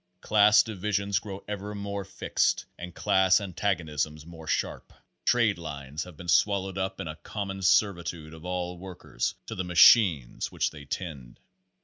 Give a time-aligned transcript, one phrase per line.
[0.19, 4.91] Class divisions grow ever more fixed and class antagonisms more sharp.
[5.25, 9.53] Trade lines have been swal lowed up in a common servitude of all workers to
[9.53, 11.39] the machines which they tend.